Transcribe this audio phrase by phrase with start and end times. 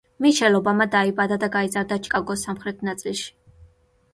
[0.25, 3.29] მიშელ ობამა დაიბადა და გაიზარდა ჩიკაგოს სამხრეთ ნაწილში.